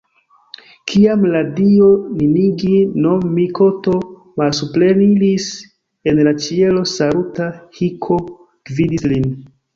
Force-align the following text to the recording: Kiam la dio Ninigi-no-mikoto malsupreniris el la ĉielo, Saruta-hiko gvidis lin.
Kiam 0.91 1.25
la 1.33 1.41
dio 1.59 1.89
Ninigi-no-mikoto 2.21 3.93
malsupreniris 4.43 5.51
el 6.13 6.23
la 6.31 6.35
ĉielo, 6.49 6.83
Saruta-hiko 6.95 8.21
gvidis 8.73 9.09
lin. 9.15 9.31